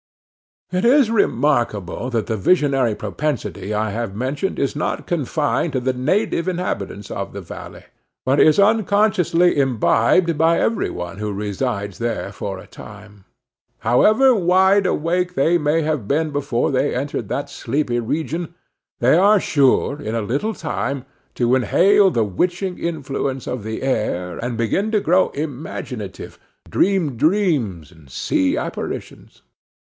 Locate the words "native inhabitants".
5.93-7.11